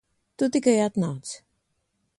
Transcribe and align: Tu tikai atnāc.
Tu 0.41 0.47
tikai 0.55 0.73
atnāc. 0.87 1.35